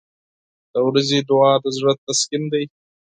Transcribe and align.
•د 0.73 0.75
ورځې 0.87 1.17
دعا 1.29 1.53
د 1.63 1.65
زړه 1.77 1.93
تسکین 2.05 2.43
دی. 2.53 2.63